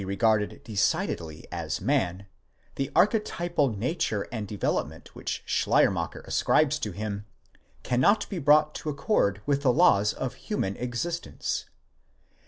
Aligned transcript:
regarded 0.03 0.59
decidedly 0.63 1.45
as 1.51 1.79
man, 1.79 2.25
the 2.73 2.89
archetypal 2.95 3.69
nature 3.69 4.23
and 4.31 4.47
development 4.47 5.13
which 5.13 5.43
Schleiermacher 5.45 6.21
ascribes 6.21 6.79
to 6.79 6.91
him, 6.91 7.27
cannot 7.83 8.27
be 8.27 8.39
brought 8.39 8.73
to 8.73 8.89
accord 8.89 9.43
with 9.45 9.61
the 9.61 9.71
laws.. 9.71 10.11
of 10.13 10.33
human 10.33 10.75
existence. 10.77 11.65